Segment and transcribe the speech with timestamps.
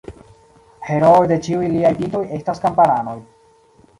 [0.85, 3.17] Herooj de ĉiuj liaj bildoj estas kamparanoj.